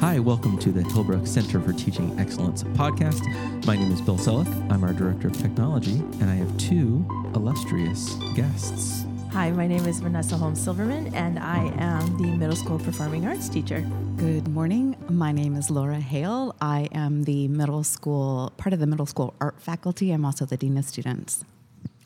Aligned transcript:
Hi, 0.00 0.18
welcome 0.18 0.58
to 0.58 0.72
the 0.72 0.82
Hillbrook 0.82 1.26
Center 1.26 1.60
for 1.60 1.72
Teaching 1.72 2.18
Excellence 2.18 2.62
podcast. 2.62 3.22
My 3.66 3.76
name 3.76 3.92
is 3.92 4.00
Bill 4.00 4.16
Selleck. 4.16 4.46
I'm 4.70 4.82
our 4.84 4.92
Director 4.92 5.28
of 5.28 5.36
Technology, 5.36 5.96
and 6.20 6.30
I 6.30 6.34
have 6.36 6.56
two 6.56 7.04
illustrious 7.34 8.14
guests. 8.34 9.04
Hi, 9.32 9.50
my 9.50 9.66
name 9.66 9.86
is 9.86 10.00
Vanessa 10.00 10.36
Holmes 10.36 10.60
Silverman, 10.62 11.14
and 11.14 11.38
I 11.38 11.66
am 11.78 12.16
the 12.16 12.30
middle 12.30 12.56
school 12.56 12.78
performing 12.78 13.26
arts 13.26 13.48
teacher. 13.48 13.80
Good 14.16 14.48
morning. 14.48 14.96
My 15.10 15.32
name 15.32 15.56
is 15.56 15.70
Laura 15.70 16.00
Hale. 16.00 16.54
I 16.60 16.88
am 16.92 17.24
the 17.24 17.48
middle 17.48 17.84
school, 17.84 18.52
part 18.56 18.72
of 18.72 18.80
the 18.80 18.86
middle 18.86 19.06
school 19.06 19.34
art 19.40 19.60
faculty. 19.60 20.12
I'm 20.12 20.24
also 20.24 20.46
the 20.46 20.56
Dean 20.56 20.78
of 20.78 20.84
Students. 20.84 21.44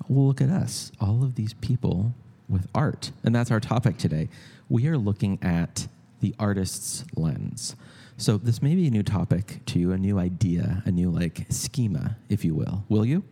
Well, 0.09 0.29
look 0.29 0.41
at 0.41 0.49
us, 0.49 0.91
all 1.01 1.23
of 1.23 1.35
these 1.35 1.53
people 1.55 2.15
with 2.49 2.67
art. 2.75 3.13
And 3.23 3.35
that's 3.35 3.51
our 3.51 3.61
topic 3.61 3.99
today. 3.99 4.29
We 4.69 4.87
are 4.89 4.99
looking 4.99 5.39
at 5.43 5.89
the 6.21 6.35
artist's 6.39 7.05
lens. 7.15 7.77
So, 8.17 8.37
this 8.37 8.61
may 8.61 8.75
be 8.75 8.89
a 8.89 8.91
new 8.91 9.05
topic 9.05 9.61
to 9.67 9.79
you, 9.79 9.93
a 9.93 9.99
new 9.99 10.19
idea, 10.19 10.83
a 10.85 10.91
new 10.91 11.11
like 11.11 11.47
schema, 11.51 12.17
if 12.29 12.45
you 12.45 12.55
will. 12.55 12.85
Will 12.89 13.05
you? 13.05 13.23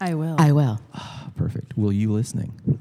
I 0.00 0.14
will. 0.14 0.36
I 0.38 0.52
will. 0.52 0.80
Oh, 0.94 1.30
perfect. 1.36 1.76
Will 1.78 1.92
you 1.92 2.12
listening? 2.12 2.80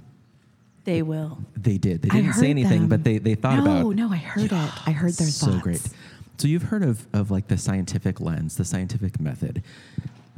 they 0.86 1.02
will. 1.02 1.40
They 1.58 1.78
did. 1.78 2.02
They 2.02 2.10
didn't 2.10 2.34
say 2.34 2.50
anything, 2.50 2.82
them. 2.82 2.90
but 2.90 3.04
they, 3.04 3.18
they 3.18 3.36
thought 3.36 3.58
no, 3.58 3.62
about 3.62 3.96
no, 3.96 4.08
no, 4.08 4.14
I 4.14 4.18
heard 4.18 4.52
it. 4.52 4.54
I 4.54 4.92
heard 4.92 5.14
their 5.14 5.28
so 5.28 5.48
thoughts. 5.48 5.64
great. 5.64 5.90
So 6.38 6.48
you've 6.48 6.64
heard 6.64 6.84
of, 6.84 7.08
of 7.14 7.32
like 7.32 7.48
the 7.48 7.58
scientific 7.58 8.22
lens, 8.22 8.56
the 8.56 8.66
scientific 8.66 9.20
method. 9.20 9.64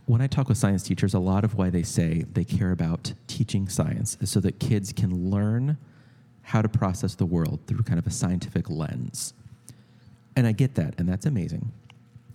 When 0.06 0.22
I 0.22 0.28
talk 0.28 0.48
with 0.48 0.58
science 0.58 0.84
teachers, 0.84 1.14
a 1.14 1.20
lot 1.20 1.44
of 1.44 1.56
why 1.56 1.70
they 1.70 1.84
say 1.84 2.26
they 2.32 2.46
care 2.46 2.72
about 2.72 3.14
teaching 3.28 3.68
science 3.68 4.18
is 4.22 4.32
so 4.32 4.40
that 4.40 4.60
kids 4.60 4.94
can 4.94 5.30
learn 5.30 5.78
how 6.48 6.62
to 6.62 6.70
process 6.70 7.14
the 7.14 7.26
world 7.26 7.60
through 7.68 7.84
kind 7.84 8.00
of 8.00 8.08
a 8.08 8.10
scientific 8.10 8.70
lens. 8.70 9.34
And 10.34 10.48
I 10.48 10.54
get 10.54 10.76
that, 10.76 10.94
and 10.98 11.08
that's 11.08 11.26
amazing. 11.26 11.74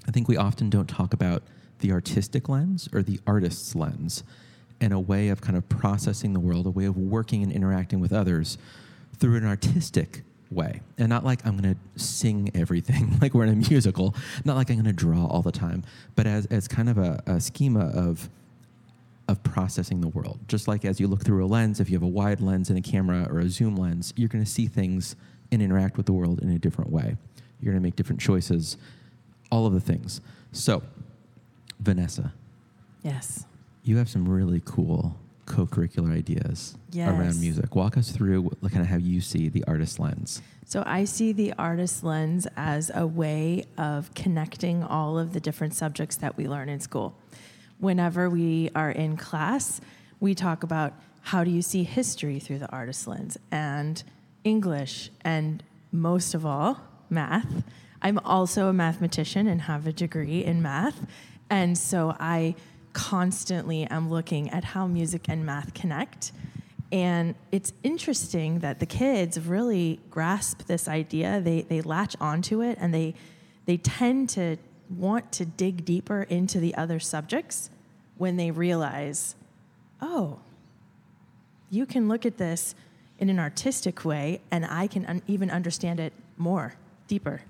I 0.07 0.11
think 0.11 0.29
we 0.29 0.37
often 0.37 0.69
don't 0.69 0.89
talk 0.89 1.15
about 1.15 1.43
the 1.79 1.93
artistic 1.93 2.47
lens 2.47 2.91
or 2.93 3.03
the 3.03 3.21
artist's 3.27 3.75
lens 3.75 4.23
and 4.83 4.93
a 4.93 5.01
way 5.01 5.31
of 5.31 5.41
kind 5.41 5.57
of 5.57 5.67
processing 5.71 6.35
the 6.35 6.41
world, 6.41 6.67
a 6.67 6.71
way 6.71 6.85
of 6.85 6.99
working 6.99 7.43
and 7.43 7.51
interacting 7.51 8.01
with 8.01 8.13
others 8.13 8.59
through 9.19 9.37
an 9.37 9.47
artistic 9.47 10.25
way. 10.51 10.83
And 10.99 11.09
not 11.09 11.25
like 11.25 11.47
I'm 11.47 11.57
going 11.57 11.75
to 11.75 11.99
sing 11.99 12.51
everything 12.55 13.19
like 13.23 13.33
we're 13.33 13.45
in 13.45 13.63
a 13.65 13.71
musical, 13.71 14.15
not 14.45 14.57
like 14.57 14.69
I'm 14.69 14.77
going 14.77 14.85
to 14.85 14.93
draw 14.93 15.25
all 15.25 15.41
the 15.41 15.53
time, 15.53 15.85
but 16.17 16.27
as, 16.27 16.45
as 16.47 16.69
kind 16.69 16.91
of 16.91 16.99
a, 16.99 17.23
a 17.25 17.41
schema 17.41 17.87
of 17.87 18.29
of 19.33 19.43
processing 19.43 20.01
the 20.01 20.09
world. 20.09 20.39
Just 20.47 20.69
like 20.69 20.85
as 20.85 21.01
you 21.01 21.09
look 21.09 21.25
through 21.25 21.45
a 21.45 21.49
lens, 21.49 21.81
if 21.81 21.91
you 21.91 21.97
have 21.97 22.03
a 22.05 22.07
wide 22.09 22.41
lens 22.41 22.69
and 22.71 22.79
a 22.79 22.83
camera 22.83 23.27
or 23.29 23.41
a 23.41 23.49
zoom 23.49 23.75
lens, 23.75 24.13
you're 24.17 24.29
going 24.29 24.45
to 24.45 24.51
see 24.51 24.67
things 24.67 25.17
and 25.51 25.61
interact 25.61 25.97
with 25.97 26.07
the 26.07 26.13
world 26.13 26.41
in 26.41 26.51
a 26.51 26.59
different 26.59 26.93
way. 26.93 27.17
You're 27.61 27.73
going 27.73 27.83
to 27.83 27.87
make 27.87 27.97
different 27.97 28.21
choices, 28.21 28.77
all 29.51 29.67
of 29.67 29.73
the 29.73 29.81
things. 29.81 30.21
So, 30.53 30.83
Vanessa, 31.81 32.33
Yes. 33.03 33.45
you 33.83 33.97
have 33.97 34.09
some 34.09 34.29
really 34.29 34.63
cool 34.65 35.17
co-curricular 35.47 36.13
ideas 36.17 36.77
Yes. 36.93 37.09
around 37.09 37.41
music. 37.41 37.75
Walk 37.75 37.97
us 37.97 38.11
through 38.11 38.51
kind 38.71 38.83
of 38.83 38.87
how 38.87 38.97
you 38.97 39.21
see 39.21 39.49
the 39.49 39.65
artist 39.65 39.99
lens. 39.99 40.41
So 40.67 40.83
I 40.87 41.05
see 41.05 41.33
the 41.33 41.53
artist 41.59 42.05
lens 42.05 42.47
as 42.57 42.91
a 42.95 43.07
way 43.07 43.65
of 43.77 44.15
connecting 44.15 44.83
all 44.85 45.19
of 45.19 45.33
the 45.33 45.41
different 45.41 45.75
subjects 45.75 46.17
that 46.17 46.37
we 46.37 46.49
learn 46.49 46.69
in 46.69 46.81
school. 46.81 47.15
Whenever 47.83 48.31
we 48.31 48.71
are 48.77 48.93
in 48.93 49.17
class, 49.17 49.81
we 50.21 50.37
talk 50.37 50.63
about 50.63 50.95
how 51.21 51.43
do 51.43 51.51
you 51.51 51.61
see 51.61 51.83
history 51.83 52.39
through 52.39 52.61
the 52.61 52.71
artist 52.71 53.09
lens 53.09 53.37
and 53.51 54.05
English 54.45 55.11
and 55.23 55.65
most 55.91 56.33
of 56.33 56.47
all, 56.47 56.79
math. 57.11 57.65
I'm 58.01 58.21
also 58.21 58.69
a 58.69 58.73
mathematician 58.73 59.49
and 59.49 59.63
have 59.63 59.85
a 59.89 59.93
degree 59.93 60.45
in 60.45 60.63
math. 60.63 61.09
And 61.51 61.77
so 61.77 62.15
I 62.21 62.55
constantly 62.93 63.83
am 63.87 64.09
looking 64.09 64.49
at 64.51 64.63
how 64.63 64.87
music 64.87 65.29
and 65.29 65.45
math 65.45 65.75
connect. 65.75 66.31
And 66.93 67.35
it's 67.51 67.73
interesting 67.83 68.61
that 68.61 68.79
the 68.79 68.87
kids 68.87 69.41
really 69.41 69.99
grasp 70.09 70.67
this 70.67 70.87
idea. 70.87 71.41
They, 71.41 71.63
they 71.63 71.81
latch 71.81 72.15
onto 72.21 72.63
it 72.63 72.79
and 72.81 72.95
they, 72.95 73.15
they 73.67 73.79
tend 73.79 74.29
to 74.31 74.57
want 74.99 75.33
to 75.33 75.45
dig 75.45 75.85
deeper 75.85 76.23
into 76.23 76.61
the 76.61 76.75
other 76.75 77.01
subjects 77.01 77.71
when 78.19 78.37
they 78.37 78.51
realize, 78.51 79.35
oh, 80.01 80.39
you 81.71 81.87
can 81.87 82.09
look 82.09 82.27
at 82.27 82.39
this 82.39 82.75
in 83.19 83.29
an 83.29 83.39
artistic 83.39 84.05
way 84.05 84.41
and 84.51 84.65
I 84.65 84.87
can 84.87 85.07
un- 85.07 85.23
even 85.27 85.51
understand 85.51 86.01
it 86.01 86.13
more, 86.37 86.75
deeper. 87.09 87.43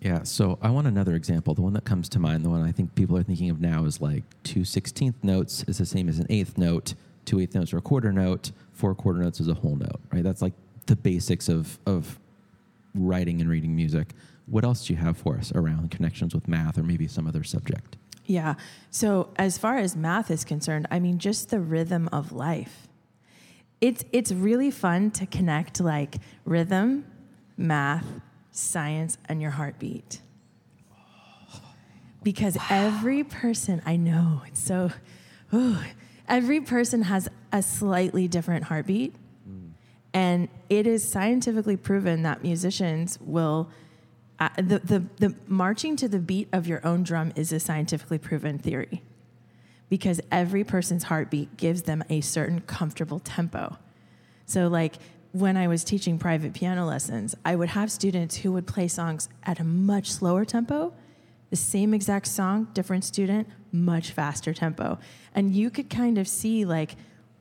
Yeah, 0.00 0.22
so 0.22 0.58
I 0.62 0.70
want 0.70 0.86
another 0.86 1.14
example. 1.14 1.54
The 1.54 1.60
one 1.60 1.74
that 1.74 1.84
comes 1.84 2.08
to 2.10 2.18
mind, 2.18 2.44
the 2.44 2.48
one 2.48 2.62
I 2.62 2.72
think 2.72 2.94
people 2.94 3.16
are 3.18 3.22
thinking 3.22 3.50
of 3.50 3.60
now 3.60 3.84
is 3.84 4.00
like 4.00 4.24
two 4.42 4.64
sixteenth 4.64 5.22
notes 5.22 5.62
is 5.68 5.76
the 5.76 5.84
same 5.84 6.08
as 6.08 6.18
an 6.18 6.26
eighth 6.30 6.56
note, 6.56 6.94
two 7.26 7.38
eighth 7.38 7.54
notes 7.54 7.74
are 7.74 7.78
a 7.78 7.82
quarter 7.82 8.10
note, 8.12 8.50
four 8.72 8.94
quarter 8.94 9.20
notes 9.20 9.40
is 9.40 9.48
a 9.48 9.54
whole 9.54 9.76
note, 9.76 10.00
right? 10.10 10.24
That's 10.24 10.40
like 10.40 10.54
the 10.86 10.96
basics 10.96 11.50
of, 11.50 11.78
of 11.84 12.18
writing 12.94 13.42
and 13.42 13.50
reading 13.50 13.76
music. 13.76 14.14
What 14.50 14.64
else 14.64 14.86
do 14.86 14.92
you 14.92 14.98
have 14.98 15.16
for 15.16 15.36
us 15.36 15.52
around 15.54 15.92
connections 15.92 16.34
with 16.34 16.48
math 16.48 16.76
or 16.76 16.82
maybe 16.82 17.06
some 17.06 17.26
other 17.26 17.44
subject? 17.44 17.96
Yeah. 18.26 18.54
So 18.90 19.30
as 19.36 19.58
far 19.58 19.78
as 19.78 19.96
math 19.96 20.30
is 20.30 20.44
concerned, 20.44 20.86
I 20.90 20.98
mean 20.98 21.18
just 21.18 21.50
the 21.50 21.60
rhythm 21.60 22.08
of 22.12 22.32
life. 22.32 22.88
It's 23.80 24.04
it's 24.12 24.32
really 24.32 24.70
fun 24.70 25.10
to 25.12 25.26
connect 25.26 25.80
like 25.80 26.16
rhythm, 26.44 27.06
math, 27.56 28.06
science 28.50 29.18
and 29.28 29.40
your 29.40 29.52
heartbeat. 29.52 30.20
Because 32.22 32.58
every 32.68 33.24
person, 33.24 33.80
I 33.86 33.96
know, 33.96 34.42
it's 34.46 34.60
so 34.60 34.90
ooh, 35.54 35.78
every 36.28 36.60
person 36.60 37.02
has 37.02 37.28
a 37.52 37.62
slightly 37.62 38.28
different 38.28 38.64
heartbeat. 38.64 39.14
Mm. 39.48 39.70
And 40.12 40.48
it 40.68 40.86
is 40.86 41.08
scientifically 41.08 41.76
proven 41.76 42.22
that 42.24 42.42
musicians 42.42 43.18
will 43.20 43.70
the, 44.56 44.80
the, 44.82 45.04
the 45.18 45.34
marching 45.46 45.96
to 45.96 46.08
the 46.08 46.18
beat 46.18 46.48
of 46.52 46.66
your 46.66 46.84
own 46.86 47.02
drum 47.02 47.32
is 47.36 47.52
a 47.52 47.60
scientifically 47.60 48.18
proven 48.18 48.58
theory 48.58 49.02
because 49.90 50.20
every 50.30 50.64
person's 50.64 51.04
heartbeat 51.04 51.56
gives 51.56 51.82
them 51.82 52.02
a 52.08 52.20
certain 52.22 52.60
comfortable 52.62 53.18
tempo. 53.18 53.76
So, 54.46 54.68
like 54.68 54.94
when 55.32 55.56
I 55.56 55.68
was 55.68 55.84
teaching 55.84 56.18
private 56.18 56.54
piano 56.54 56.86
lessons, 56.86 57.34
I 57.44 57.54
would 57.54 57.70
have 57.70 57.92
students 57.92 58.36
who 58.36 58.52
would 58.52 58.66
play 58.66 58.88
songs 58.88 59.28
at 59.44 59.60
a 59.60 59.64
much 59.64 60.10
slower 60.10 60.44
tempo, 60.44 60.92
the 61.50 61.56
same 61.56 61.92
exact 61.92 62.26
song, 62.26 62.68
different 62.72 63.04
student, 63.04 63.48
much 63.72 64.10
faster 64.12 64.54
tempo. 64.54 64.98
And 65.34 65.54
you 65.54 65.70
could 65.70 65.90
kind 65.90 66.18
of 66.18 66.26
see 66.26 66.64
like 66.64 66.96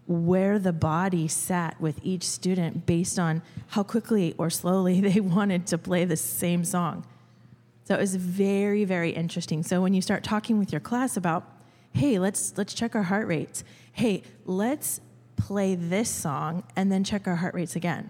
where 0.10 0.58
the 0.58 0.74
body 0.74 1.28
sat 1.28 1.80
with 1.80 2.00
each 2.02 2.24
student 2.24 2.88
based 2.88 3.20
on 3.20 3.44
how 3.68 3.84
quickly 3.84 4.34
or 4.40 4.50
slowly 4.50 5.00
they 5.10 5.20
wanted 5.20 5.68
to 5.68 5.78
play 5.78 6.04
the 6.04 6.18
same 6.18 6.66
song. 6.66 7.06
So 7.86 7.94
it 7.94 8.00
was 8.00 8.16
very, 8.16 8.86
very 8.86 9.12
interesting. 9.12 9.62
So 9.62 9.82
when 9.82 9.94
you 9.94 10.02
start 10.02 10.24
talking 10.24 10.58
with 10.58 10.72
your 10.72 10.82
class 10.82 11.16
about, 11.16 11.46
hey, 11.94 12.18
let's 12.18 12.58
let's 12.58 12.74
check 12.74 12.96
our 12.96 13.04
heart 13.04 13.28
rates. 13.28 13.64
Hey, 13.92 14.24
let's 14.46 15.00
play 15.36 15.76
this 15.76 16.10
song 16.10 16.64
and 16.76 16.92
then 16.92 17.04
check 17.04 17.28
our 17.28 17.36
heart 17.38 17.54
rates 17.54 17.76
again. 17.76 18.10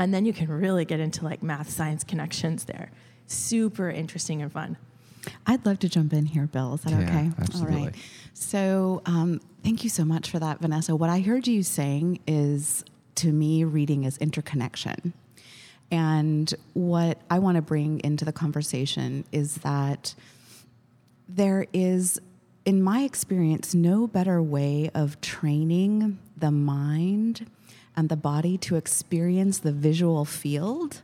And 0.00 0.12
then 0.12 0.24
you 0.26 0.32
can 0.32 0.48
really 0.48 0.84
get 0.84 0.98
into 0.98 1.24
like 1.24 1.42
math 1.44 1.70
science 1.70 2.02
connections 2.02 2.64
there. 2.64 2.90
Super 3.28 3.88
interesting 3.88 4.42
and 4.42 4.52
fun. 4.52 4.76
I'd 5.46 5.64
love 5.64 5.78
to 5.80 5.88
jump 5.88 6.12
in 6.12 6.26
here, 6.26 6.46
Bill. 6.46 6.74
Is 6.74 6.82
that 6.82 6.90
Yeah, 6.90 7.00
okay? 7.00 7.30
absolutely. 7.38 7.76
All 7.78 7.84
right. 7.86 7.94
So, 8.34 9.02
um, 9.06 9.40
thank 9.66 9.82
you 9.82 9.90
so 9.90 10.04
much 10.04 10.30
for 10.30 10.38
that, 10.38 10.60
Vanessa. 10.60 10.94
What 10.94 11.10
I 11.10 11.18
heard 11.18 11.48
you 11.48 11.64
saying 11.64 12.20
is, 12.24 12.84
to 13.16 13.32
me, 13.32 13.64
reading 13.64 14.04
is 14.04 14.16
interconnection. 14.18 15.12
And 15.90 16.54
what 16.74 17.18
I 17.28 17.40
want 17.40 17.56
to 17.56 17.62
bring 17.62 17.98
into 18.04 18.24
the 18.24 18.32
conversation 18.32 19.24
is 19.32 19.56
that 19.56 20.14
there 21.28 21.66
is, 21.72 22.20
in 22.64 22.80
my 22.80 23.00
experience, 23.00 23.74
no 23.74 24.06
better 24.06 24.40
way 24.40 24.88
of 24.94 25.20
training 25.20 26.20
the 26.36 26.52
mind 26.52 27.50
and 27.96 28.08
the 28.08 28.16
body 28.16 28.56
to 28.58 28.76
experience 28.76 29.58
the 29.58 29.72
visual 29.72 30.24
field 30.24 31.02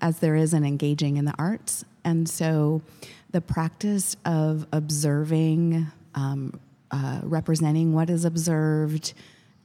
as 0.00 0.18
there 0.18 0.34
is 0.34 0.52
in 0.52 0.64
engaging 0.64 1.16
in 1.16 1.26
the 1.26 1.34
arts. 1.38 1.84
And 2.02 2.28
so 2.28 2.82
the 3.30 3.40
practice 3.40 4.16
of 4.24 4.66
observing, 4.72 5.86
um, 6.16 6.58
uh, 6.94 7.18
representing 7.24 7.92
what 7.92 8.08
is 8.08 8.24
observed, 8.24 9.14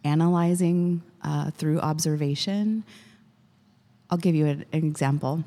analyzing 0.03 1.03
uh, 1.21 1.51
through 1.51 1.79
observation. 1.79 2.83
I'll 4.09 4.17
give 4.17 4.33
you 4.33 4.47
an, 4.47 4.65
an 4.73 4.83
example. 4.83 5.43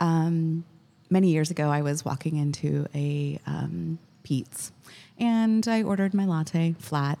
Um, 0.00 0.64
many 1.08 1.28
years 1.28 1.52
ago, 1.52 1.68
I 1.70 1.82
was 1.82 2.04
walking 2.04 2.36
into 2.36 2.86
a 2.96 3.38
um, 3.46 4.00
Peet's 4.24 4.72
and 5.18 5.68
I 5.68 5.84
ordered 5.84 6.14
my 6.14 6.24
latte 6.24 6.74
flat. 6.80 7.18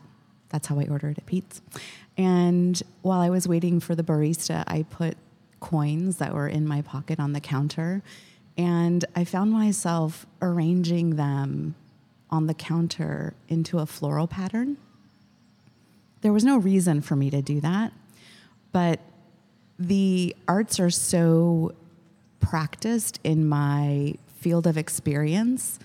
That's 0.48 0.66
how 0.66 0.80
I 0.80 0.86
ordered 0.90 1.18
at 1.18 1.26
Peet's. 1.26 1.62
And 2.18 2.82
while 3.02 3.20
I 3.20 3.30
was 3.30 3.46
waiting 3.46 3.78
for 3.78 3.94
the 3.94 4.02
barista, 4.02 4.64
I 4.66 4.82
put 4.90 5.16
coins 5.60 6.16
that 6.16 6.34
were 6.34 6.48
in 6.48 6.66
my 6.66 6.82
pocket 6.82 7.20
on 7.20 7.32
the 7.32 7.40
counter. 7.40 8.02
And 8.58 9.04
I 9.14 9.22
found 9.22 9.52
myself 9.52 10.26
arranging 10.42 11.14
them 11.14 11.76
on 12.30 12.46
the 12.46 12.54
counter 12.54 13.34
into 13.48 13.78
a 13.78 13.86
floral 13.86 14.26
pattern. 14.26 14.76
There 16.22 16.32
was 16.32 16.44
no 16.44 16.58
reason 16.58 17.00
for 17.00 17.16
me 17.16 17.30
to 17.30 17.42
do 17.42 17.60
that, 17.60 17.92
but 18.72 19.00
the 19.78 20.36
arts 20.46 20.78
are 20.78 20.90
so 20.90 21.74
practiced 22.40 23.18
in 23.24 23.48
my 23.48 24.14
field 24.40 24.66
of 24.66 24.76
experience 24.76 25.78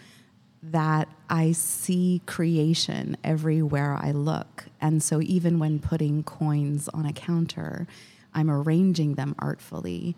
that 0.61 1.07
I 1.29 1.51
see 1.51 2.21
creation 2.25 3.17
everywhere 3.23 3.97
I 3.99 4.11
look. 4.11 4.65
And 4.81 5.01
so 5.01 5.21
even 5.21 5.59
when 5.59 5.79
putting 5.79 6.23
coins 6.23 6.89
on 6.89 7.05
a 7.05 7.13
counter, 7.13 7.87
I'm 8.33 8.49
arranging 8.49 9.13
them 9.13 9.35
artfully. 9.39 10.15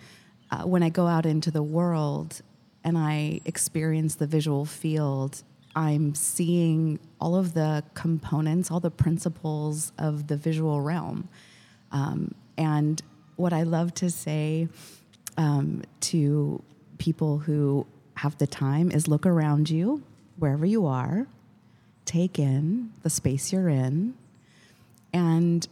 Uh, 0.50 0.64
when 0.64 0.84
I 0.84 0.90
go 0.90 1.08
out 1.08 1.26
into 1.26 1.52
the 1.52 1.64
world 1.64 2.42
and 2.84 2.98
I 2.98 3.42
experience 3.46 4.16
the 4.16 4.28
visual 4.28 4.66
field, 4.66 5.44
I'm 5.78 6.16
seeing 6.16 7.00
all 7.22 7.36
of 7.36 7.54
the 7.54 7.84
components, 7.94 8.72
all 8.72 8.80
the 8.80 8.90
principles 8.90 9.92
of 10.00 10.26
the 10.26 10.36
visual 10.36 10.82
realm. 10.82 11.30
Um, 11.92 12.34
and 12.58 13.00
what 13.36 13.54
I 13.54 13.62
love 13.62 13.94
to 13.96 14.10
say 14.10 14.70
um, 15.38 15.84
to 16.02 16.64
people 16.98 17.38
who 17.38 17.86
have 18.16 18.40
the 18.40 18.48
time 18.48 18.90
is 18.90 19.08
look 19.08 19.28
around 19.28 19.70
you, 19.70 20.02
wherever 20.38 20.66
you 20.66 20.88
are, 20.88 21.28
take 22.06 22.40
in 22.40 22.92
the 23.04 23.10
space 23.12 23.54
you're 23.54 23.70
in, 23.70 24.16
and 25.14 25.68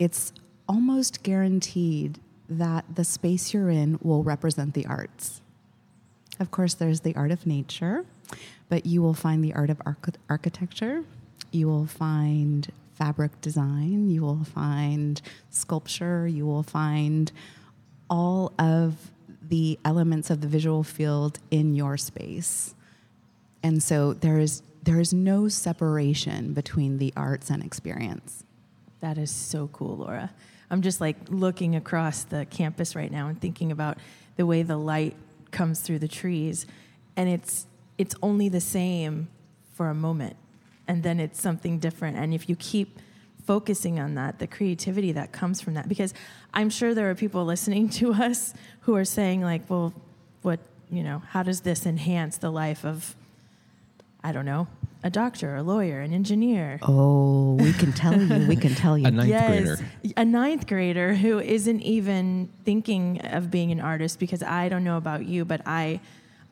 it's 0.00 0.32
almost 0.68 1.22
guaranteed 1.22 2.18
that 2.48 2.84
the 2.96 3.04
space 3.04 3.54
you're 3.54 3.70
in 3.70 4.00
will 4.02 4.24
represent 4.24 4.74
the 4.74 4.86
arts. 4.86 5.40
Of 6.40 6.50
course, 6.50 6.74
there's 6.74 7.02
the 7.02 7.14
art 7.14 7.30
of 7.30 7.46
nature, 7.46 8.04
but 8.68 8.86
you 8.86 9.02
will 9.02 9.14
find 9.14 9.44
the 9.44 9.54
art 9.54 9.70
of 9.70 9.80
arch- 9.86 10.16
architecture. 10.28 11.04
You 11.52 11.68
will 11.68 11.86
find 11.86 12.70
fabric 12.94 13.40
design. 13.40 14.10
You 14.10 14.22
will 14.22 14.44
find 14.44 15.20
sculpture. 15.50 16.26
You 16.26 16.46
will 16.46 16.62
find 16.62 17.30
all 18.08 18.52
of 18.58 19.10
the 19.48 19.78
elements 19.84 20.30
of 20.30 20.40
the 20.40 20.48
visual 20.48 20.82
field 20.82 21.38
in 21.50 21.74
your 21.74 21.96
space. 21.96 22.74
And 23.62 23.82
so 23.82 24.12
there 24.12 24.38
is 24.38 24.62
there 24.82 25.00
is 25.00 25.12
no 25.12 25.48
separation 25.48 26.52
between 26.52 26.98
the 26.98 27.12
arts 27.16 27.50
and 27.50 27.62
experience. 27.62 28.44
That 29.00 29.18
is 29.18 29.32
so 29.32 29.68
cool, 29.72 29.96
Laura. 29.96 30.30
I'm 30.70 30.80
just 30.80 31.00
like 31.00 31.16
looking 31.28 31.74
across 31.74 32.22
the 32.22 32.46
campus 32.46 32.94
right 32.94 33.10
now 33.10 33.26
and 33.26 33.40
thinking 33.40 33.72
about 33.72 33.98
the 34.36 34.46
way 34.46 34.62
the 34.62 34.76
light 34.76 35.16
comes 35.50 35.80
through 35.80 35.98
the 35.98 36.08
trees 36.08 36.66
and 37.16 37.28
it's 37.28 37.66
it's 37.98 38.14
only 38.22 38.48
the 38.48 38.60
same 38.60 39.28
for 39.72 39.88
a 39.88 39.94
moment 39.94 40.36
and 40.88 41.02
then 41.02 41.18
it's 41.20 41.40
something 41.40 41.78
different 41.78 42.16
and 42.16 42.32
if 42.34 42.48
you 42.48 42.56
keep 42.56 42.98
focusing 43.44 43.98
on 44.00 44.14
that 44.14 44.38
the 44.38 44.46
creativity 44.46 45.12
that 45.12 45.30
comes 45.32 45.60
from 45.60 45.74
that 45.74 45.88
because 45.88 46.12
i'm 46.54 46.68
sure 46.70 46.94
there 46.94 47.08
are 47.10 47.14
people 47.14 47.44
listening 47.44 47.88
to 47.88 48.12
us 48.28 48.54
who 48.80 48.94
are 48.96 49.04
saying 49.04 49.40
like 49.42 49.62
well 49.68 49.92
what 50.42 50.60
you 50.90 51.02
know 51.02 51.22
how 51.30 51.42
does 51.42 51.60
this 51.60 51.86
enhance 51.86 52.38
the 52.38 52.50
life 52.50 52.84
of 52.84 53.14
i 54.24 54.32
don't 54.32 54.44
know 54.46 54.66
a 55.04 55.10
doctor 55.10 55.54
a 55.56 55.62
lawyer 55.62 56.00
an 56.00 56.12
engineer 56.12 56.78
Oh, 56.82 57.54
we 57.60 57.72
can 57.72 57.92
tell 57.92 58.20
you. 58.20 58.48
We 58.48 58.56
can 58.56 58.74
tell 58.74 58.98
you. 58.98 59.06
A 59.08 59.10
ninth 59.10 59.28
grader. 59.28 59.78
a 60.16 60.24
ninth 60.24 60.66
grader 60.66 61.14
who 61.14 61.38
isn't 61.38 61.80
even 61.82 62.48
thinking 62.64 63.20
of 63.20 63.50
being 63.50 63.70
an 63.70 63.80
artist 63.80 64.18
because 64.18 64.42
I 64.42 64.68
don't 64.68 64.82
know 64.82 64.96
about 64.96 65.24
you, 65.26 65.44
but 65.44 65.60
I 65.64 66.00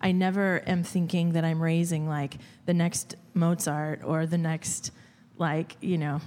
I 0.05 0.13
never 0.13 0.63
am 0.67 0.85
thinking 0.85 1.33
that 1.33 1.45
I'm 1.45 1.61
raising 1.63 2.07
like 2.07 2.37
the 2.67 2.75
next 2.75 3.17
Mozart 3.33 4.03
or 4.05 4.27
the 4.27 4.39
next 4.39 4.93
like, 5.39 5.77
you 5.81 5.99
know, 5.99 6.21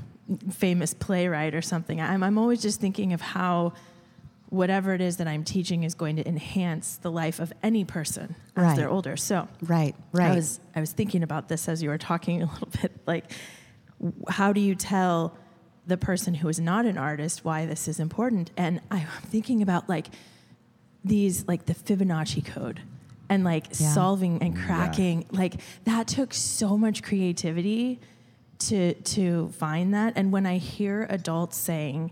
famous 0.52 0.94
playwright 0.94 1.54
or 1.54 1.62
something. 1.62 2.02
I'm 2.02 2.24
I'm 2.24 2.38
always 2.38 2.62
just 2.62 2.82
thinking 2.82 3.14
of 3.14 3.22
how 3.22 3.74
whatever 4.50 4.94
it 4.94 5.02
is 5.02 5.18
that 5.18 5.28
I'm 5.28 5.44
teaching 5.44 5.84
is 5.84 5.94
going 5.94 6.16
to 6.16 6.28
enhance 6.28 6.98
the 6.98 7.12
life 7.12 7.40
of 7.40 7.54
any 7.62 7.84
person 7.86 8.36
as 8.56 8.64
Right. 8.64 8.76
they're 8.76 8.90
older. 8.90 9.16
So 9.16 9.48
Right, 9.62 9.94
right. 10.12 10.32
I 10.32 10.36
was 10.36 10.60
I 10.76 10.80
was 10.80 10.92
thinking 10.92 11.22
about 11.22 11.48
this 11.48 11.70
as 11.70 11.84
you 11.84 11.90
were 11.90 11.98
talking 11.98 12.42
a 12.44 12.46
little 12.52 12.70
bit. 12.82 12.92
Like, 13.06 13.32
how 14.28 14.54
do 14.54 14.60
you 14.60 14.74
tell 14.74 15.38
the 15.86 15.98
person 15.98 16.34
who 16.34 16.50
is 16.50 16.60
not 16.60 16.86
an 16.86 16.98
artist 16.98 17.46
why 17.46 17.66
this 17.68 17.88
is 17.88 18.00
important? 18.00 18.50
And 18.58 18.82
I'm 18.90 19.08
thinking 19.28 19.62
about 19.62 19.88
like 19.88 20.08
these 21.06 21.48
like 21.48 21.66
the 21.68 21.76
Fibonacci 21.76 22.44
code 22.44 22.82
and 23.30 23.44
like 23.44 23.68
Yeah. 23.80 23.94
solving 23.94 24.42
and 24.42 24.56
cracking. 24.56 25.26
Like 25.32 25.56
that 25.86 26.08
took 26.08 26.34
so 26.34 26.78
much 26.78 27.04
creativity 27.04 28.00
to 28.60 28.94
to 28.94 29.50
find 29.50 29.94
that. 29.94 30.14
And 30.16 30.32
when 30.32 30.46
I 30.46 30.58
hear 30.58 31.06
adults 31.10 31.58
saying, 31.58 32.12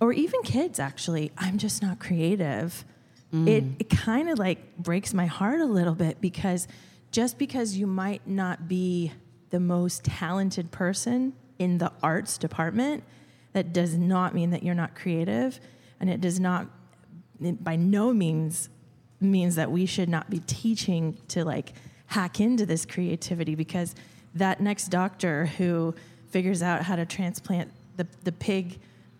or 0.00 0.12
even 0.12 0.42
kids 0.42 0.78
actually, 0.78 1.32
I'm 1.38 1.58
just 1.58 1.82
not 1.82 1.98
creative. 1.98 2.84
Mm. 3.32 3.48
It, 3.48 3.64
it 3.78 3.90
kind 3.90 4.28
of 4.28 4.38
like 4.38 4.76
breaks 4.76 5.14
my 5.14 5.26
heart 5.26 5.60
a 5.60 5.66
little 5.66 5.94
bit 5.94 6.20
because 6.20 6.66
just 7.12 7.38
because 7.38 7.76
you 7.76 7.86
might 7.86 8.26
not 8.26 8.68
be 8.68 9.12
the 9.50 9.60
most 9.60 10.04
talented 10.04 10.70
person 10.70 11.32
in 11.58 11.78
the 11.78 11.92
arts 12.02 12.38
department, 12.38 13.04
that 13.52 13.72
does 13.72 13.96
not 13.96 14.34
mean 14.34 14.50
that 14.50 14.62
you're 14.62 14.74
not 14.74 14.94
creative. 14.94 15.60
And 16.00 16.08
it 16.08 16.20
does 16.20 16.40
not, 16.40 16.66
it 17.40 17.62
by 17.62 17.76
no 17.76 18.12
means 18.12 18.68
means 19.20 19.54
that 19.56 19.70
we 19.70 19.86
should 19.86 20.08
not 20.08 20.30
be 20.30 20.40
teaching 20.40 21.16
to 21.28 21.44
like 21.44 21.72
hack 22.06 22.40
into 22.40 22.66
this 22.66 22.84
creativity 22.86 23.54
because 23.54 23.94
that 24.34 24.60
next 24.60 24.88
doctor 24.88 25.46
who 25.46 25.94
figures 26.30 26.62
out 26.62 26.82
how 26.82 26.96
to 26.96 27.04
transplant 27.04 27.70
the, 27.96 28.06
the 28.24 28.32
pig 28.32 28.78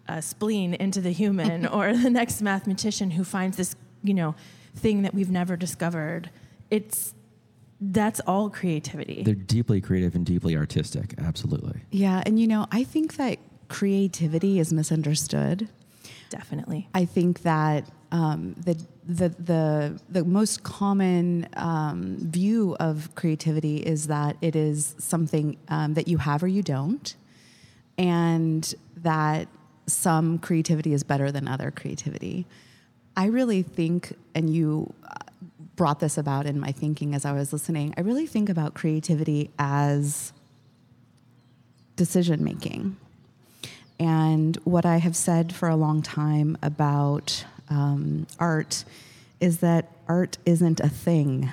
uh, 0.08 0.20
spleen 0.20 0.74
into 0.74 1.00
the 1.00 1.10
human 1.10 1.66
or 1.76 1.96
the 1.96 2.10
next 2.10 2.40
mathematician 2.40 3.12
who 3.12 3.24
finds 3.24 3.56
this 3.56 3.76
you 4.02 4.14
know 4.14 4.34
thing 4.74 5.02
that 5.02 5.12
we've 5.14 5.30
never 5.30 5.56
discovered 5.56 6.30
it's 6.70 7.14
that's 7.80 8.20
all 8.20 8.50
creativity 8.50 9.22
They're 9.22 9.34
deeply 9.34 9.80
creative 9.80 10.14
and 10.14 10.26
deeply 10.26 10.54
artistic. 10.54 11.14
Absolutely. 11.18 11.80
Yeah, 11.90 12.22
and 12.26 12.38
you 12.38 12.46
know, 12.46 12.66
I 12.70 12.84
think 12.84 13.16
that 13.16 13.38
creativity 13.68 14.58
is 14.58 14.70
misunderstood. 14.72 15.68
definitely 16.28 16.88
I 16.94 17.06
think 17.06 17.40
that 17.42 17.88
um, 18.12 18.54
the, 18.64 18.76
the 19.16 19.30
the 19.30 20.00
the 20.08 20.24
most 20.24 20.62
common 20.62 21.48
um, 21.56 22.16
view 22.20 22.76
of 22.78 23.14
creativity 23.14 23.78
is 23.78 24.06
that 24.06 24.36
it 24.40 24.54
is 24.54 24.94
something 24.98 25.56
um, 25.68 25.94
that 25.94 26.06
you 26.06 26.18
have 26.18 26.42
or 26.42 26.48
you 26.48 26.62
don't, 26.62 27.16
and 27.98 28.74
that 28.96 29.48
some 29.86 30.38
creativity 30.38 30.92
is 30.92 31.02
better 31.02 31.32
than 31.32 31.48
other 31.48 31.70
creativity. 31.70 32.46
I 33.16 33.26
really 33.26 33.62
think, 33.62 34.14
and 34.34 34.48
you 34.48 34.92
uh, 35.04 35.14
brought 35.74 35.98
this 35.98 36.16
about 36.16 36.46
in 36.46 36.60
my 36.60 36.70
thinking 36.70 37.14
as 37.14 37.24
I 37.24 37.32
was 37.32 37.52
listening. 37.52 37.92
I 37.96 38.02
really 38.02 38.26
think 38.26 38.48
about 38.48 38.74
creativity 38.74 39.50
as 39.58 40.32
decision 41.96 42.44
making. 42.44 42.96
And 43.98 44.56
what 44.64 44.86
I 44.86 44.98
have 44.98 45.16
said 45.16 45.52
for 45.52 45.68
a 45.68 45.76
long 45.76 46.00
time 46.00 46.56
about 46.62 47.44
um, 47.68 48.26
art 48.38 48.84
is 49.40 49.58
that 49.58 49.90
art 50.08 50.38
isn't 50.44 50.80
a 50.80 50.88
thing. 50.88 51.50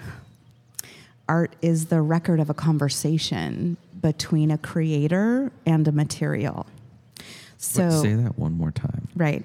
Art 1.29 1.55
is 1.61 1.87
the 1.87 2.01
record 2.01 2.39
of 2.39 2.49
a 2.49 2.53
conversation 2.53 3.77
between 4.01 4.51
a 4.51 4.57
creator 4.57 5.51
and 5.65 5.87
a 5.87 5.91
material. 5.91 6.65
So 7.57 7.83
Wait, 7.83 8.01
say 8.01 8.13
that 8.13 8.37
one 8.37 8.53
more 8.53 8.71
time. 8.71 9.07
Right. 9.15 9.43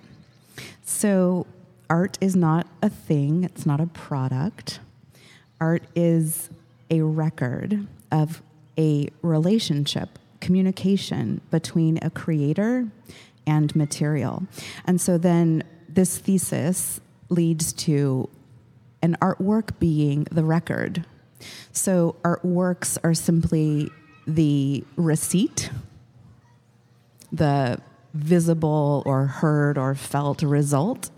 So, 0.85 1.47
art 1.89 2.19
is 2.21 2.37
not 2.37 2.67
a 2.83 2.91
thing, 2.91 3.45
it's 3.45 3.65
not 3.65 3.81
a 3.81 3.87
product. 3.87 4.81
Art 5.61 5.85
is 5.95 6.51
a 6.91 7.01
record 7.03 7.87
of 8.11 8.43
a 8.79 9.09
relationship, 9.23 10.19
communication 10.41 11.41
between 11.51 11.99
a 12.03 12.11
creator 12.11 12.89
and 13.47 13.75
material. 13.75 14.47
And 14.85 15.01
so 15.01 15.19
then 15.19 15.65
this 15.89 16.19
thesis 16.19 17.01
leads 17.33 17.73
to 17.73 18.29
an 19.03 19.17
artwork 19.21 19.79
being 19.79 20.25
the 20.31 20.45
record. 20.45 21.05
So, 21.73 22.15
artworks 22.23 22.99
are 23.03 23.15
simply 23.15 23.91
the 24.27 24.85
receipt 24.97 25.71
the 27.33 27.81
visible 28.15 29.03
or 29.07 29.27
heard 29.27 29.79
or 29.79 29.95
felt 29.95 30.43
result 30.43 31.11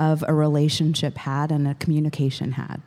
of 0.00 0.24
a 0.26 0.32
relationship 0.34 1.18
had 1.18 1.52
and 1.52 1.68
a 1.68 1.74
communication 1.74 2.52
had. 2.52 2.80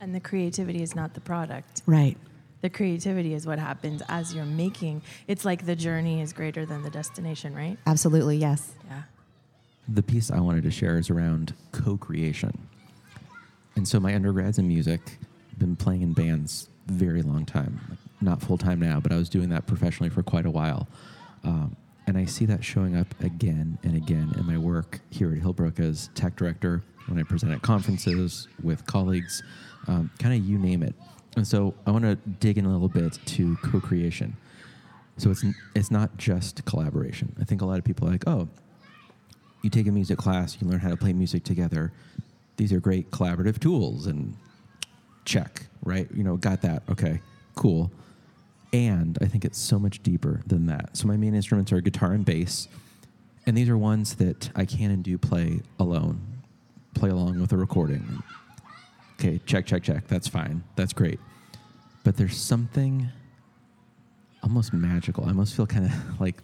and 0.00 0.14
the 0.14 0.20
creativity 0.20 0.82
is 0.82 0.94
not 0.96 1.14
the 1.14 1.20
product 1.20 1.82
Right. 1.86 2.16
the 2.60 2.68
creativity 2.70 3.34
is 3.34 3.46
what 3.46 3.58
happens 3.60 4.02
as 4.08 4.34
you're 4.34 4.44
making 4.44 5.00
it's 5.28 5.44
like 5.44 5.64
the 5.64 5.76
journey 5.76 6.20
is 6.20 6.32
greater 6.32 6.66
than 6.66 6.82
the 6.82 6.90
destination 6.90 7.54
right 7.54 7.78
Absolutely, 7.86 8.36
yes. 8.36 8.72
yeah 8.90 9.02
the 9.88 10.02
piece 10.02 10.30
I 10.30 10.40
wanted 10.40 10.64
to 10.64 10.70
share 10.70 10.98
is 10.98 11.10
around 11.10 11.54
co-creation. 11.72 12.68
And 13.76 13.86
so 13.86 13.98
my 14.00 14.14
undergrads 14.14 14.58
in 14.58 14.68
music, 14.68 15.18
been 15.56 15.76
playing 15.76 16.02
in 16.02 16.12
bands 16.12 16.68
very 16.86 17.22
long 17.22 17.44
time, 17.44 17.98
not 18.20 18.40
full 18.40 18.58
time 18.58 18.80
now, 18.80 19.00
but 19.00 19.12
I 19.12 19.16
was 19.16 19.28
doing 19.28 19.48
that 19.50 19.66
professionally 19.66 20.10
for 20.10 20.22
quite 20.22 20.46
a 20.46 20.50
while. 20.50 20.88
Um, 21.44 21.76
and 22.06 22.16
I 22.16 22.24
see 22.24 22.46
that 22.46 22.64
showing 22.64 22.96
up 22.96 23.06
again 23.20 23.78
and 23.82 23.96
again 23.96 24.32
in 24.36 24.46
my 24.46 24.56
work 24.56 25.00
here 25.10 25.30
at 25.32 25.38
Hillbrook 25.38 25.78
as 25.78 26.08
tech 26.14 26.36
director, 26.36 26.82
when 27.06 27.18
I 27.18 27.22
present 27.22 27.52
at 27.52 27.62
conferences 27.62 28.48
with 28.62 28.86
colleagues, 28.86 29.42
um, 29.86 30.10
kind 30.18 30.34
of 30.34 30.46
you 30.46 30.58
name 30.58 30.82
it. 30.82 30.94
And 31.36 31.46
so 31.46 31.74
I 31.86 31.90
want 31.90 32.04
to 32.04 32.16
dig 32.16 32.58
in 32.58 32.64
a 32.64 32.72
little 32.72 32.88
bit 32.88 33.18
to 33.24 33.56
co 33.56 33.80
creation. 33.80 34.36
So 35.18 35.30
it's, 35.30 35.44
it's 35.74 35.90
not 35.90 36.16
just 36.16 36.64
collaboration. 36.64 37.34
I 37.40 37.44
think 37.44 37.60
a 37.60 37.66
lot 37.66 37.78
of 37.78 37.84
people 37.84 38.08
are 38.08 38.12
like, 38.12 38.26
oh, 38.26 38.48
you 39.62 39.70
take 39.70 39.86
a 39.86 39.92
music 39.92 40.18
class, 40.18 40.56
you 40.60 40.68
learn 40.68 40.80
how 40.80 40.90
to 40.90 40.96
play 40.96 41.12
music 41.12 41.44
together. 41.44 41.92
These 42.56 42.72
are 42.72 42.80
great 42.80 43.10
collaborative 43.10 43.58
tools, 43.60 44.06
and 44.06 44.36
check, 45.24 45.66
right? 45.84 46.08
You 46.14 46.24
know, 46.24 46.36
got 46.36 46.62
that. 46.62 46.82
Okay, 46.90 47.20
cool. 47.54 47.90
And 48.72 49.18
I 49.20 49.26
think 49.26 49.44
it's 49.44 49.58
so 49.58 49.78
much 49.78 50.02
deeper 50.02 50.42
than 50.46 50.66
that. 50.66 50.96
So 50.96 51.06
my 51.06 51.16
main 51.16 51.34
instruments 51.34 51.72
are 51.72 51.80
guitar 51.80 52.12
and 52.12 52.24
bass, 52.24 52.68
and 53.46 53.56
these 53.56 53.68
are 53.68 53.78
ones 53.78 54.16
that 54.16 54.50
I 54.54 54.64
can 54.64 54.90
and 54.90 55.02
do 55.02 55.16
play 55.18 55.60
alone, 55.78 56.20
play 56.94 57.10
along 57.10 57.40
with 57.40 57.52
a 57.52 57.56
recording. 57.56 58.22
Okay, 59.14 59.40
check, 59.46 59.66
check, 59.66 59.82
check. 59.82 60.06
That's 60.06 60.28
fine. 60.28 60.62
That's 60.76 60.92
great. 60.92 61.18
But 62.04 62.16
there's 62.16 62.36
something 62.36 63.08
almost 64.42 64.72
magical. 64.72 65.24
I 65.24 65.28
almost 65.28 65.56
feel 65.56 65.66
kind 65.66 65.86
of 65.86 66.20
like 66.20 66.42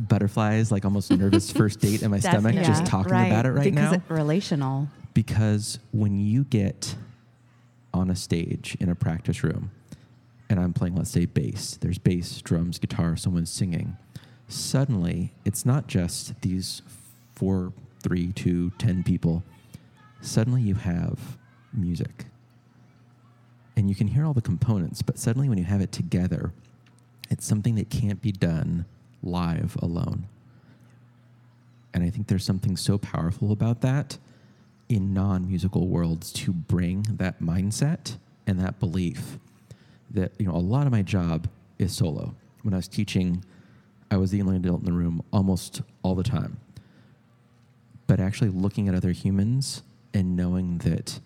butterflies, 0.00 0.70
like 0.70 0.84
almost 0.84 1.10
nervous 1.10 1.50
first 1.52 1.80
date 1.80 2.02
in 2.02 2.10
my 2.10 2.20
stomach 2.20 2.54
Definitely. 2.54 2.68
just 2.68 2.86
talking 2.86 3.12
right, 3.12 3.26
about 3.26 3.46
it 3.46 3.52
right 3.52 3.64
because 3.64 3.90
now. 3.90 3.96
It's 3.96 4.10
relational. 4.10 4.88
because 5.14 5.78
when 5.92 6.18
you 6.20 6.44
get 6.44 6.94
on 7.92 8.10
a 8.10 8.16
stage 8.16 8.76
in 8.80 8.88
a 8.88 8.94
practice 8.94 9.42
room 9.42 9.70
and 10.48 10.60
I'm 10.60 10.72
playing, 10.72 10.94
let's 10.94 11.10
say, 11.10 11.26
bass, 11.26 11.76
there's 11.80 11.98
bass, 11.98 12.40
drums, 12.42 12.78
guitar, 12.78 13.16
someone's 13.16 13.50
singing. 13.50 13.96
Suddenly, 14.48 15.34
it's 15.44 15.66
not 15.66 15.88
just 15.88 16.40
these 16.40 16.80
four, 17.34 17.72
three, 18.02 18.32
two, 18.32 18.70
ten 18.78 19.02
people. 19.02 19.42
Suddenly, 20.20 20.62
you 20.62 20.74
have 20.74 21.36
music. 21.72 22.24
And 23.76 23.88
you 23.88 23.94
can 23.94 24.08
hear 24.08 24.24
all 24.24 24.32
the 24.32 24.40
components, 24.42 25.02
but 25.02 25.18
suddenly, 25.18 25.48
when 25.48 25.58
you 25.58 25.64
have 25.64 25.80
it 25.80 25.92
together, 25.92 26.52
it's 27.30 27.46
something 27.46 27.74
that 27.74 27.90
can't 27.90 28.22
be 28.22 28.32
done 28.32 28.86
live 29.22 29.76
alone. 29.82 30.26
And 31.94 32.04
I 32.04 32.10
think 32.10 32.28
there's 32.28 32.44
something 32.44 32.76
so 32.76 32.98
powerful 32.98 33.52
about 33.52 33.80
that 33.80 34.18
in 34.88 35.12
non 35.12 35.46
musical 35.46 35.88
worlds 35.88 36.32
to 36.32 36.52
bring 36.52 37.06
that 37.10 37.40
mindset 37.40 38.16
and 38.46 38.58
that 38.60 38.78
belief 38.78 39.38
that, 40.10 40.32
you 40.38 40.46
know, 40.46 40.54
a 40.54 40.56
lot 40.56 40.86
of 40.86 40.92
my 40.92 41.02
job 41.02 41.48
is 41.78 41.94
solo. 41.94 42.34
When 42.62 42.74
I 42.74 42.78
was 42.78 42.88
teaching, 42.88 43.44
I 44.10 44.16
was 44.16 44.30
the 44.30 44.40
only 44.40 44.56
adult 44.56 44.80
in 44.80 44.86
the 44.86 44.92
room 44.92 45.22
almost 45.32 45.82
all 46.02 46.14
the 46.14 46.22
time. 46.22 46.58
But 48.06 48.20
actually 48.20 48.50
looking 48.50 48.88
at 48.88 48.94
other 48.94 49.12
humans 49.12 49.82
and 50.14 50.34
knowing 50.34 50.78
that 50.78 51.20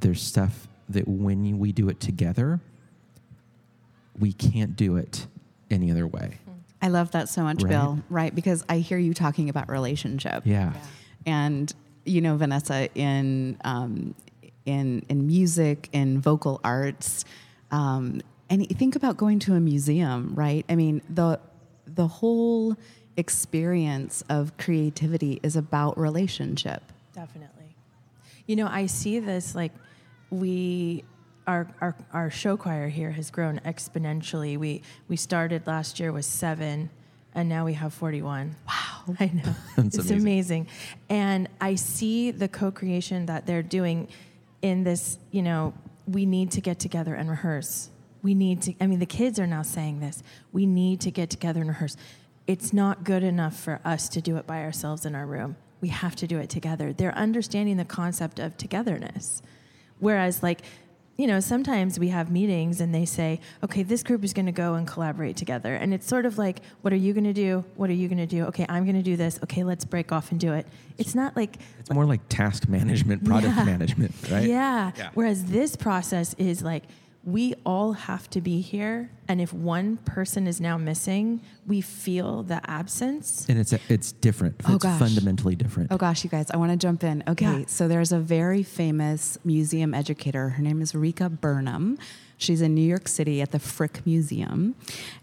there's 0.00 0.22
stuff 0.22 0.68
that 0.88 1.08
when 1.08 1.58
we 1.58 1.72
do 1.72 1.88
it 1.88 2.00
together, 2.00 2.60
we 4.18 4.32
can't 4.32 4.76
do 4.76 4.96
it 4.96 5.26
any 5.70 5.90
other 5.90 6.06
way. 6.06 6.38
I 6.84 6.88
love 6.88 7.10
that 7.12 7.28
so 7.28 7.42
much, 7.42 7.62
Right? 7.62 7.70
Bill. 7.70 7.98
Right, 8.10 8.34
because 8.34 8.64
I 8.68 8.78
hear 8.78 8.98
you 8.98 9.14
talking 9.14 9.48
about 9.48 9.68
relationship. 9.68 10.42
Yeah. 10.44 10.72
and 11.26 11.72
you 12.04 12.20
know 12.20 12.36
vanessa 12.36 12.88
in 12.94 13.56
um, 13.64 14.14
in 14.66 15.02
in 15.08 15.26
music 15.26 15.88
in 15.92 16.20
vocal 16.20 16.60
arts 16.62 17.24
um, 17.70 18.20
and 18.50 18.60
you 18.60 18.76
think 18.76 18.94
about 18.94 19.16
going 19.16 19.38
to 19.38 19.54
a 19.54 19.60
museum 19.60 20.34
right 20.34 20.66
i 20.68 20.74
mean 20.76 21.00
the 21.08 21.40
the 21.86 22.06
whole 22.06 22.76
experience 23.16 24.22
of 24.28 24.54
creativity 24.58 25.40
is 25.42 25.56
about 25.56 25.96
relationship 25.98 26.82
Definitely. 27.14 27.74
You 28.46 28.56
know, 28.56 28.66
I 28.66 28.86
see 28.86 29.20
this 29.20 29.54
like 29.54 29.72
we 30.30 31.04
our, 31.46 31.68
our 31.80 31.94
our 32.12 32.30
show 32.30 32.56
choir 32.56 32.88
here 32.88 33.10
has 33.12 33.30
grown 33.30 33.60
exponentially. 33.64 34.58
We 34.58 34.82
we 35.08 35.16
started 35.16 35.66
last 35.66 36.00
year 36.00 36.12
with 36.12 36.24
seven 36.24 36.90
and 37.34 37.48
now 37.48 37.64
we 37.64 37.72
have 37.74 37.92
41. 37.92 38.54
Wow. 38.66 39.16
I 39.20 39.26
know. 39.26 39.42
That's 39.76 39.98
it's 39.98 40.10
amazing. 40.10 40.20
amazing. 40.20 40.68
And 41.08 41.48
I 41.60 41.74
see 41.74 42.30
the 42.30 42.48
co-creation 42.48 43.26
that 43.26 43.46
they're 43.46 43.62
doing 43.62 44.08
in 44.62 44.84
this, 44.84 45.18
you 45.30 45.42
know, 45.42 45.74
we 46.06 46.26
need 46.26 46.52
to 46.52 46.60
get 46.60 46.78
together 46.78 47.14
and 47.14 47.28
rehearse. 47.28 47.90
We 48.22 48.34
need 48.34 48.62
to 48.62 48.74
I 48.80 48.86
mean 48.86 48.98
the 48.98 49.06
kids 49.06 49.38
are 49.38 49.46
now 49.46 49.62
saying 49.62 50.00
this. 50.00 50.22
We 50.52 50.66
need 50.66 51.00
to 51.02 51.10
get 51.10 51.30
together 51.30 51.60
and 51.60 51.68
rehearse. 51.68 51.96
It's 52.46 52.72
not 52.72 53.04
good 53.04 53.22
enough 53.22 53.58
for 53.58 53.80
us 53.84 54.08
to 54.10 54.20
do 54.20 54.36
it 54.36 54.46
by 54.46 54.62
ourselves 54.62 55.04
in 55.04 55.14
our 55.14 55.26
room. 55.26 55.56
We 55.80 55.88
have 55.88 56.16
to 56.16 56.26
do 56.26 56.38
it 56.38 56.48
together. 56.48 56.92
They're 56.92 57.16
understanding 57.16 57.76
the 57.76 57.84
concept 57.84 58.38
of 58.38 58.56
togetherness. 58.56 59.42
Whereas 59.98 60.42
like 60.42 60.62
you 61.16 61.26
know, 61.28 61.38
sometimes 61.38 61.98
we 61.98 62.08
have 62.08 62.30
meetings 62.30 62.80
and 62.80 62.92
they 62.94 63.04
say, 63.04 63.40
okay, 63.62 63.82
this 63.84 64.02
group 64.02 64.24
is 64.24 64.32
going 64.32 64.46
to 64.46 64.52
go 64.52 64.74
and 64.74 64.86
collaborate 64.86 65.36
together. 65.36 65.74
And 65.76 65.94
it's 65.94 66.06
sort 66.08 66.26
of 66.26 66.38
like, 66.38 66.58
what 66.82 66.92
are 66.92 66.96
you 66.96 67.12
going 67.12 67.24
to 67.24 67.32
do? 67.32 67.64
What 67.76 67.88
are 67.88 67.94
you 67.94 68.08
going 68.08 68.18
to 68.18 68.26
do? 68.26 68.44
Okay, 68.46 68.66
I'm 68.68 68.84
going 68.84 68.96
to 68.96 69.02
do 69.02 69.16
this. 69.16 69.38
Okay, 69.44 69.62
let's 69.62 69.84
break 69.84 70.10
off 70.10 70.32
and 70.32 70.40
do 70.40 70.52
it. 70.54 70.66
It's 70.98 71.14
not 71.14 71.36
like, 71.36 71.58
It's 71.78 71.92
more 71.92 72.04
like 72.04 72.20
task 72.28 72.68
management, 72.68 73.24
product 73.24 73.54
Yeah. 73.56 73.64
management, 73.64 74.12
right? 74.30 74.48
yeah. 74.48 74.90
Yeah. 74.96 75.10
Whereas 75.14 75.44
this 75.44 75.76
process 75.76 76.34
is 76.34 76.62
like, 76.62 76.82
we 77.26 77.54
all 77.64 77.92
have 77.92 78.28
to 78.30 78.40
be 78.40 78.60
here. 78.60 79.10
And 79.28 79.40
if 79.40 79.52
one 79.52 79.96
person 79.98 80.46
is 80.46 80.60
now 80.60 80.76
missing, 80.76 81.40
we 81.66 81.80
feel 81.80 82.42
the 82.42 82.60
absence. 82.68 83.46
And 83.48 83.58
it's 83.58 83.72
it's 83.88 84.12
different. 84.12 84.60
Oh, 84.68 84.74
it's 84.74 84.84
gosh. 84.84 84.98
fundamentally 84.98 85.54
different. 85.56 85.90
Oh 85.90 85.96
gosh, 85.96 86.22
you 86.24 86.30
guys, 86.30 86.50
I 86.50 86.58
want 86.58 86.72
to 86.72 86.76
jump 86.76 87.02
in. 87.02 87.24
Okay, 87.26 87.60
Yeah. 87.60 87.64
so 87.66 87.88
there's 87.88 88.12
a 88.12 88.18
very 88.18 88.62
famous 88.62 89.38
museum 89.44 89.94
educator. 89.94 90.50
Her 90.50 90.62
name 90.62 90.82
is 90.82 90.94
Rika 90.94 91.30
Burnham. 91.30 91.98
She's 92.36 92.60
in 92.60 92.74
New 92.74 92.82
York 92.86 93.08
City 93.08 93.40
at 93.40 93.52
the 93.52 93.58
Frick 93.58 94.04
Museum. 94.04 94.74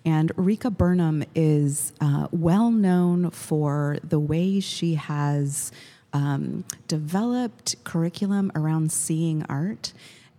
And 0.03 0.31
Rika 0.35 0.71
Burnham 0.71 1.23
is 1.35 1.93
uh, 2.01 2.27
well 2.31 2.71
known 2.71 3.29
for 3.29 3.97
the 4.03 4.17
way 4.19 4.59
she 4.59 4.95
has 4.95 5.71
um, 6.13 6.63
developed 6.87 7.75
curriculum 7.83 8.51
around 8.55 8.91
seeing 8.91 9.43
art. 9.49 9.93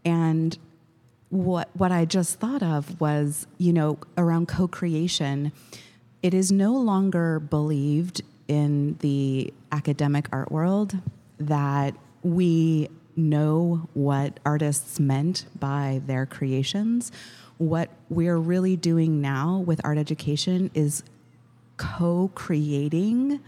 And 0.05 0.59
what 1.33 1.71
what 1.73 1.91
I 1.91 2.05
just 2.05 2.39
thought 2.39 2.63
of 2.63 3.01
was, 3.01 3.47
you 3.57 3.73
know, 3.73 3.99
around 4.19 4.49
co-creation, 4.49 5.51
it 6.23 6.35
is 6.35 6.53
no 6.53 6.75
longer 6.75 7.41
believed 7.41 8.21
in 8.49 8.99
the 9.01 9.53
academic 9.73 10.29
art 10.31 10.53
world 10.53 10.99
that 11.39 11.95
we 12.23 12.91
know 13.17 13.89
what 13.95 14.41
artists 14.45 15.01
meant 15.01 15.47
by 15.59 16.03
their 16.07 16.27
creations. 16.27 17.11
What 17.57 17.89
we're 18.11 18.39
really 18.39 18.77
doing 18.77 19.23
now 19.23 19.59
with 19.59 19.81
art 19.85 19.97
education 19.97 20.71
is 20.75 21.03
co-creating 21.79 23.41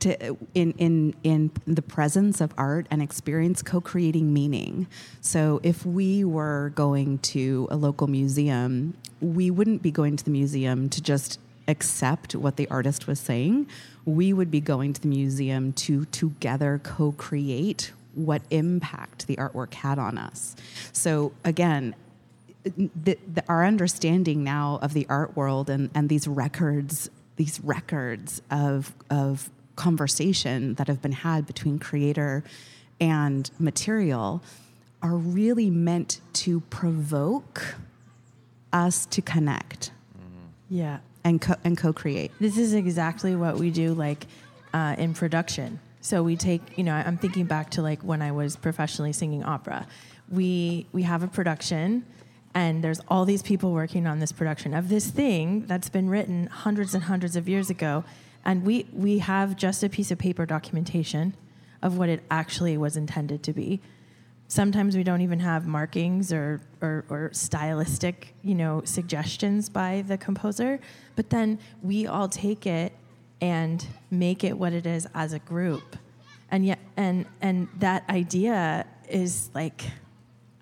to 0.00 0.36
in 0.54 0.72
in 0.72 1.14
in 1.22 1.50
the 1.66 1.82
presence 1.82 2.40
of 2.40 2.52
art 2.56 2.86
and 2.90 3.02
experience 3.02 3.62
co-creating 3.62 4.32
meaning. 4.32 4.86
So 5.20 5.60
if 5.62 5.86
we 5.86 6.24
were 6.24 6.72
going 6.74 7.18
to 7.18 7.68
a 7.70 7.76
local 7.76 8.06
museum, 8.06 8.94
we 9.20 9.50
wouldn't 9.50 9.82
be 9.82 9.90
going 9.90 10.16
to 10.16 10.24
the 10.24 10.30
museum 10.30 10.88
to 10.90 11.00
just 11.02 11.38
accept 11.68 12.34
what 12.34 12.56
the 12.56 12.68
artist 12.68 13.06
was 13.06 13.20
saying. 13.20 13.68
We 14.04 14.32
would 14.32 14.50
be 14.50 14.60
going 14.60 14.92
to 14.94 15.00
the 15.00 15.08
museum 15.08 15.72
to 15.74 16.04
together 16.06 16.80
co-create 16.82 17.92
what 18.14 18.42
impact 18.50 19.26
the 19.26 19.36
artwork 19.36 19.74
had 19.74 19.98
on 19.98 20.18
us. 20.18 20.56
So 20.92 21.32
again, 21.44 21.94
the, 22.64 23.18
the, 23.32 23.44
our 23.48 23.64
understanding 23.64 24.42
now 24.42 24.78
of 24.82 24.94
the 24.94 25.06
art 25.08 25.36
world 25.36 25.70
and, 25.70 25.90
and 25.94 26.08
these 26.08 26.26
records, 26.26 27.08
these 27.36 27.60
records 27.60 28.42
of, 28.50 28.94
of 29.08 29.48
conversation 29.76 30.74
that 30.74 30.88
have 30.88 31.00
been 31.02 31.12
had 31.12 31.46
between 31.46 31.78
creator 31.78 32.44
and 33.00 33.50
material 33.58 34.42
are 35.02 35.16
really 35.16 35.70
meant 35.70 36.20
to 36.34 36.60
provoke 36.68 37.76
us 38.72 39.06
to 39.06 39.22
connect 39.22 39.90
Yeah. 40.68 40.98
and, 41.24 41.40
co- 41.40 41.56
and 41.64 41.76
co-create. 41.76 42.30
This 42.38 42.58
is 42.58 42.74
exactly 42.74 43.34
what 43.34 43.56
we 43.56 43.70
do, 43.70 43.94
like 43.94 44.26
uh, 44.74 44.94
in 44.98 45.14
production. 45.14 45.80
So 46.02 46.22
we 46.22 46.36
take, 46.36 46.78
you 46.78 46.84
know, 46.84 46.94
I'm 46.94 47.16
thinking 47.18 47.46
back 47.46 47.70
to 47.72 47.82
like 47.82 48.00
when 48.02 48.22
I 48.22 48.32
was 48.32 48.56
professionally 48.56 49.12
singing 49.12 49.42
opera. 49.42 49.86
We 50.30 50.86
we 50.92 51.02
have 51.02 51.22
a 51.24 51.26
production, 51.28 52.06
and 52.54 52.82
there's 52.84 53.00
all 53.08 53.24
these 53.24 53.42
people 53.42 53.72
working 53.72 54.06
on 54.06 54.20
this 54.20 54.30
production 54.32 54.72
of 54.74 54.88
this 54.88 55.08
thing 55.08 55.66
that's 55.66 55.88
been 55.88 56.08
written 56.08 56.46
hundreds 56.46 56.94
and 56.94 57.04
hundreds 57.04 57.34
of 57.36 57.48
years 57.48 57.68
ago, 57.68 58.04
And 58.44 58.64
we, 58.64 58.86
we 58.92 59.18
have 59.18 59.56
just 59.56 59.82
a 59.82 59.88
piece 59.88 60.10
of 60.10 60.18
paper 60.18 60.46
documentation 60.46 61.34
of 61.82 61.98
what 61.98 62.08
it 62.08 62.22
actually 62.30 62.76
was 62.76 62.96
intended 62.96 63.42
to 63.44 63.52
be. 63.52 63.80
Sometimes 64.48 64.96
we 64.96 65.04
don't 65.04 65.20
even 65.20 65.40
have 65.40 65.66
markings 65.66 66.32
or, 66.32 66.60
or, 66.80 67.04
or 67.08 67.30
stylistic, 67.32 68.34
you 68.42 68.54
know, 68.54 68.82
suggestions 68.84 69.68
by 69.68 70.02
the 70.06 70.18
composer. 70.18 70.80
But 71.14 71.30
then 71.30 71.58
we 71.82 72.06
all 72.06 72.28
take 72.28 72.66
it 72.66 72.92
and 73.40 73.86
make 74.10 74.44
it 74.44 74.58
what 74.58 74.72
it 74.72 74.86
is 74.86 75.06
as 75.14 75.32
a 75.32 75.38
group. 75.38 75.96
And 76.50 76.66
yet, 76.66 76.80
and 76.96 77.26
and 77.40 77.68
that 77.78 78.08
idea 78.10 78.86
is 79.08 79.50
like 79.54 79.84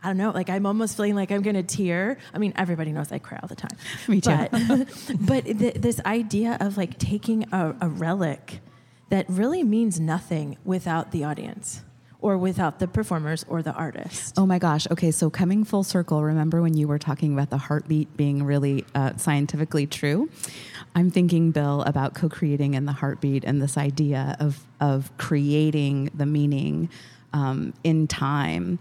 I 0.02 0.08
don't 0.08 0.16
know, 0.16 0.30
like 0.30 0.48
I'm 0.48 0.64
almost 0.64 0.96
feeling 0.96 1.14
like 1.14 1.32
I'm 1.32 1.42
gonna 1.42 1.62
tear. 1.62 2.18
I 2.32 2.38
mean, 2.38 2.52
everybody 2.56 2.92
knows 2.92 3.10
I 3.10 3.18
cry 3.18 3.38
all 3.42 3.48
the 3.48 3.56
time. 3.56 3.76
Me 4.08 4.20
too. 4.20 4.46
But, 4.50 4.88
but 5.20 5.44
th- 5.44 5.74
this 5.74 6.00
idea 6.06 6.56
of 6.60 6.76
like 6.76 6.98
taking 6.98 7.52
a, 7.52 7.74
a 7.80 7.88
relic 7.88 8.60
that 9.10 9.26
really 9.28 9.62
means 9.62 9.98
nothing 9.98 10.56
without 10.64 11.10
the 11.10 11.24
audience 11.24 11.82
or 12.20 12.36
without 12.36 12.78
the 12.78 12.88
performers 12.88 13.44
or 13.48 13.62
the 13.62 13.72
artist. 13.72 14.34
Oh 14.36 14.46
my 14.46 14.58
gosh. 14.58 14.86
Okay, 14.90 15.10
so 15.10 15.30
coming 15.30 15.64
full 15.64 15.84
circle, 15.84 16.22
remember 16.22 16.60
when 16.60 16.76
you 16.76 16.88
were 16.88 16.98
talking 16.98 17.32
about 17.32 17.50
the 17.50 17.58
heartbeat 17.58 18.16
being 18.16 18.42
really 18.42 18.84
uh, 18.94 19.16
scientifically 19.16 19.86
true? 19.86 20.28
I'm 20.94 21.10
thinking, 21.10 21.52
Bill, 21.52 21.82
about 21.82 22.14
co 22.14 22.28
creating 22.28 22.74
in 22.74 22.86
the 22.86 22.92
heartbeat 22.92 23.44
and 23.44 23.62
this 23.62 23.76
idea 23.76 24.36
of, 24.40 24.64
of 24.80 25.16
creating 25.16 26.10
the 26.14 26.26
meaning 26.26 26.88
um, 27.32 27.72
in 27.84 28.08
time. 28.08 28.80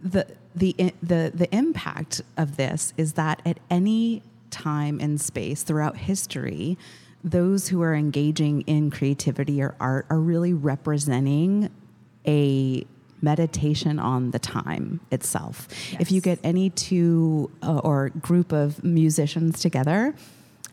The, 0.00 0.26
the, 0.54 0.74
the, 1.02 1.30
the 1.34 1.48
impact 1.54 2.22
of 2.36 2.56
this 2.56 2.92
is 2.96 3.14
that 3.14 3.40
at 3.46 3.58
any 3.70 4.22
time 4.50 4.98
and 5.00 5.20
space 5.20 5.62
throughout 5.62 5.96
history, 5.96 6.76
those 7.22 7.68
who 7.68 7.82
are 7.82 7.94
engaging 7.94 8.62
in 8.62 8.90
creativity 8.90 9.62
or 9.62 9.74
art 9.78 10.06
are 10.10 10.18
really 10.18 10.52
representing 10.52 11.70
a 12.26 12.84
meditation 13.22 13.98
on 13.98 14.30
the 14.30 14.38
time 14.38 14.98
itself. 15.10 15.68
If 16.00 16.10
you 16.10 16.20
get 16.20 16.38
any 16.42 16.70
two 16.70 17.50
uh, 17.62 17.78
or 17.78 18.08
group 18.08 18.50
of 18.52 18.82
musicians 18.82 19.60
together, 19.60 20.14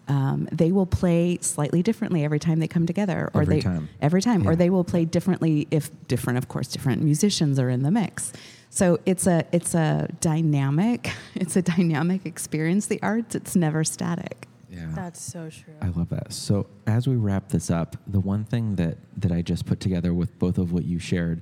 um, 0.07 0.47
they 0.53 0.71
will 0.71 0.85
play 0.85 1.37
slightly 1.41 1.83
differently 1.83 2.23
every 2.23 2.39
time 2.39 2.59
they 2.59 2.67
come 2.69 2.85
together, 2.85 3.29
or 3.33 3.41
Every 3.41 3.55
they 3.55 3.61
time. 3.61 3.89
every 4.01 4.21
time, 4.21 4.43
Yeah. 4.43 4.51
or 4.51 4.55
they 4.55 4.69
will 4.69 4.85
play 4.85 5.03
differently 5.03 5.67
if 5.69 5.91
different, 6.07 6.37
of 6.37 6.47
course, 6.47 6.69
different 6.69 7.01
musicians 7.03 7.59
are 7.59 7.69
in 7.69 7.83
the 7.83 7.91
mix. 7.91 8.31
So 8.69 8.99
it's 9.05 9.27
a 9.27 9.45
it's 9.51 9.73
a 9.73 10.09
dynamic 10.21 11.11
it's 11.35 11.55
a 11.55 11.61
dynamic 11.61 12.25
experience. 12.25 12.87
The 12.87 13.01
arts 13.01 13.35
it's 13.35 13.55
never 13.55 13.83
static. 13.83 14.47
Yeah. 14.69 14.87
That's 14.93 15.21
so 15.21 15.49
true. 15.49 15.73
I 15.81 15.87
love 15.87 16.09
that. 16.09 16.33
So 16.33 16.67
as 16.85 17.07
we 17.07 17.15
wrap 17.15 17.49
this 17.49 17.71
up, 17.71 17.95
the 18.05 18.19
one 18.19 18.43
thing 18.43 18.75
that 18.75 18.97
that 19.17 19.31
I 19.31 19.41
just 19.41 19.65
put 19.65 19.79
together 19.79 20.13
with 20.13 20.37
both 20.39 20.57
of 20.57 20.71
what 20.71 20.85
you 20.85 20.99
shared 20.99 21.41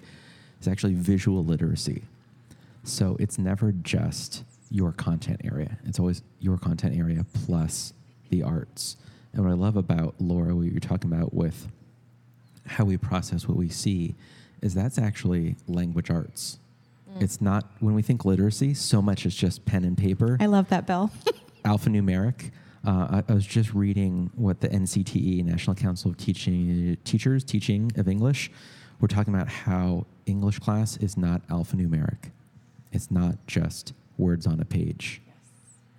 is 0.62 0.68
actually 0.68 0.94
visual 0.94 1.44
literacy. 1.44 2.04
So 2.84 3.18
it's 3.20 3.38
never 3.40 3.72
just 3.72 4.44
your 4.70 4.92
content 4.92 5.42
area. 5.44 5.78
It's 5.86 6.00
always 6.00 6.22
your 6.40 6.58
content 6.58 6.98
area 6.98 7.26
plus 7.46 7.94
the 8.30 8.44
arts. 8.44 8.98
And 9.34 9.44
what 9.44 9.52
I 9.52 9.56
love 9.56 9.76
about 9.76 10.16
Laura, 10.20 10.56
what 10.56 10.66
you're 10.68 10.80
talking 10.80 11.12
about 11.12 11.34
with 11.34 11.68
how 12.68 12.86
we 12.86 12.98
process 12.98 13.48
what 13.48 13.58
we 13.58 13.70
see, 13.70 14.16
is 14.62 14.74
that's 14.74 14.98
actually 14.98 15.56
language 15.68 16.10
arts. 16.10 16.60
It's 17.20 17.40
not 17.40 17.72
when 17.80 17.96
we 17.96 18.02
think 18.02 18.26
literacy, 18.26 18.74
so 18.74 19.02
much 19.02 19.26
is 19.26 19.36
just 19.36 19.66
pen 19.66 19.86
and 19.86 19.98
paper 19.98 20.38
I 20.40 20.48
love 20.48 20.70
that, 20.70 20.86
Bill. 20.86 21.12
alphanumeric. 21.66 22.52
Uh, 22.86 23.22
I, 23.28 23.32
I 23.32 23.34
was 23.34 23.46
just 23.46 23.74
reading 23.74 24.30
what 24.36 24.60
the 24.60 24.70
NCTE, 24.70 25.44
National 25.44 25.76
Council 25.76 26.12
of 26.12 26.18
Teaching 26.18 26.98
Teachers 27.04 27.44
Teaching 27.44 27.92
of 27.96 28.08
English, 28.08 28.52
we're 29.00 29.08
talking 29.08 29.34
about 29.34 29.48
how 29.48 30.06
English 30.26 30.60
class 30.60 30.98
is 30.98 31.18
not 31.18 31.46
alphanumeric. 31.48 32.32
It's 32.92 33.10
not 33.10 33.36
just 33.48 33.94
words 34.18 34.46
on 34.46 34.60
a 34.60 34.66
page 34.66 35.22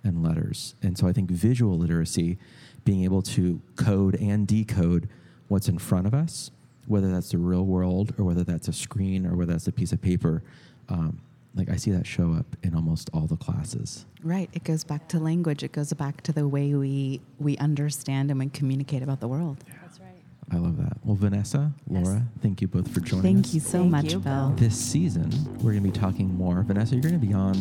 and 0.03 0.23
letters. 0.23 0.75
And 0.81 0.97
so 0.97 1.07
I 1.07 1.13
think 1.13 1.29
visual 1.29 1.77
literacy, 1.77 2.37
being 2.85 3.03
able 3.03 3.21
to 3.23 3.61
code 3.75 4.15
and 4.15 4.47
decode 4.47 5.09
what's 5.47 5.67
in 5.67 5.77
front 5.77 6.07
of 6.07 6.13
us, 6.13 6.51
whether 6.85 7.11
that's 7.11 7.31
the 7.31 7.37
real 7.37 7.65
world 7.65 8.13
or 8.17 8.23
whether 8.23 8.43
that's 8.43 8.67
a 8.67 8.73
screen 8.73 9.25
or 9.25 9.35
whether 9.35 9.51
that's 9.51 9.67
a 9.67 9.71
piece 9.71 9.91
of 9.91 10.01
paper, 10.01 10.41
um, 10.89 11.19
like 11.55 11.69
I 11.69 11.75
see 11.75 11.91
that 11.91 12.05
show 12.05 12.33
up 12.33 12.45
in 12.63 12.75
almost 12.75 13.09
all 13.13 13.25
the 13.27 13.35
classes. 13.37 14.05
Right. 14.23 14.49
It 14.53 14.63
goes 14.63 14.83
back 14.83 15.07
to 15.09 15.19
language. 15.19 15.63
It 15.63 15.71
goes 15.71 15.91
back 15.93 16.21
to 16.23 16.31
the 16.31 16.47
way 16.47 16.73
we 16.75 17.19
we 17.39 17.57
understand 17.57 18.29
and 18.29 18.39
we 18.39 18.47
communicate 18.49 19.01
about 19.03 19.19
the 19.19 19.27
world. 19.27 19.63
That's 19.81 19.99
right. 19.99 20.07
I 20.51 20.57
love 20.57 20.77
that. 20.77 20.97
Well, 21.03 21.15
Vanessa, 21.15 21.71
Yes. 21.89 22.05
Laura, 22.05 22.21
thank 22.41 22.61
you 22.61 22.67
both 22.67 22.87
for 22.93 22.99
joining 23.01 23.19
us. 23.19 23.23
Thank 23.23 23.45
us. 23.47 23.53
you 23.53 23.59
so 23.59 23.79
Thank 23.79 23.91
much, 23.91 24.13
you, 24.13 24.19
Bill. 24.19 24.53
This 24.55 24.77
season, 24.79 25.29
we're 25.57 25.71
going 25.73 25.83
to 25.83 25.89
be 25.89 25.91
talking 25.91 26.33
more. 26.37 26.61
Vanessa, 26.61 26.93
you're 26.95 27.01
going 27.01 27.19
to 27.19 27.25
be 27.27 27.33
on 27.33 27.55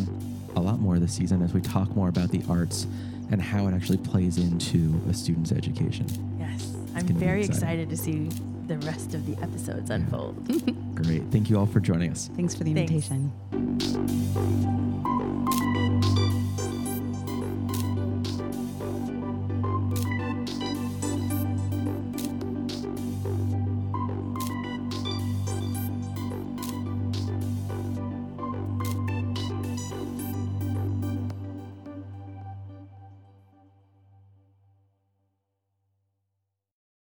a 0.55 0.61
lot 0.61 0.79
more 0.79 0.99
this 0.99 1.13
season 1.13 1.43
as 1.43 1.53
we 1.53 1.61
talk 1.61 1.95
more 1.97 2.09
about 2.09 2.31
the 2.31 2.43
arts 2.49 2.87
and 3.31 3.43
how 3.43 3.67
it 3.67 3.75
actually 3.75 3.99
plays 3.99 4.39
into 4.39 5.01
a 5.11 5.15
student's 5.15 5.51
education. 5.53 6.07
Yes. 6.39 6.73
I'm 6.95 7.07
very 7.09 7.45
excited 7.45 7.91
to 7.91 7.97
see 7.97 8.31
the 8.67 8.79
rest 8.79 9.15
of 9.15 9.27
the 9.27 9.41
episodes 9.43 9.91
unfold. 9.91 10.47
Great. 10.95 11.23
Thank 11.31 11.51
you 11.51 11.59
all 11.59 11.67
for 11.67 11.81
joining 11.81 12.11
us. 12.11 12.31
Thanks 12.37 12.55
for 12.55 12.65
the 12.65 12.75
Thanks. 12.75 13.11
invitation. 13.11 13.33